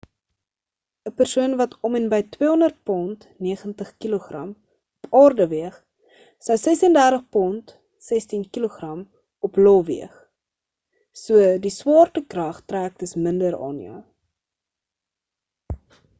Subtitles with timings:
[1.09, 5.75] ‘n persoon wat om en by 200 pond 90kg op aarde weeg
[6.47, 7.73] sou 36 pond
[8.09, 8.89] 16kg
[9.49, 10.15] op io weeg.
[11.25, 13.99] so die swaartekrag trek dus minder aan jou